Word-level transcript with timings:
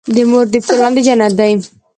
د 0.15 0.17
مور 0.29 0.45
د 0.53 0.55
پښو 0.65 0.75
لاندې 0.81 1.01
جنت 1.07 1.33
دی. 1.39 1.51